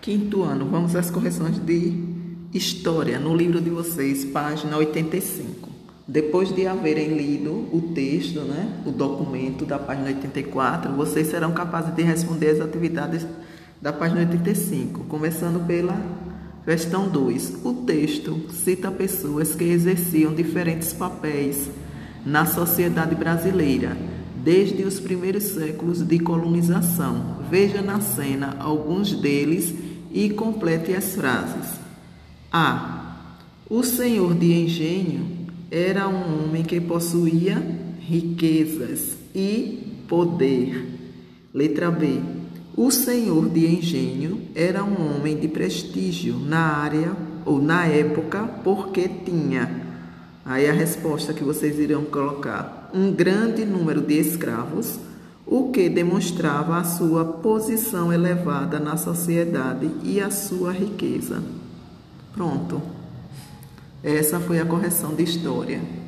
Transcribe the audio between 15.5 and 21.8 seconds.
pela questão 2. O texto cita pessoas que exerciam diferentes papéis